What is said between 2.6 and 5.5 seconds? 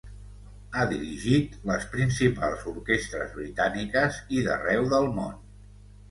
orquestres britàniques i d'arreu del món.